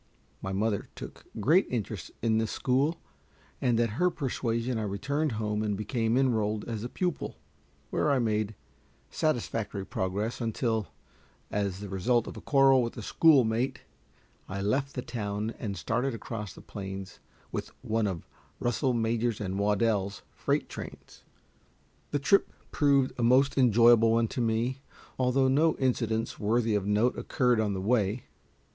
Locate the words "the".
11.81-11.87, 14.95-15.03, 16.53-16.61, 22.09-22.17, 27.75-27.81